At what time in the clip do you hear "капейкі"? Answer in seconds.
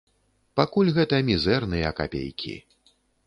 2.01-2.57